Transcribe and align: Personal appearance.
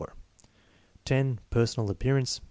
Personal 1.51 1.91
appearance. 1.91 2.39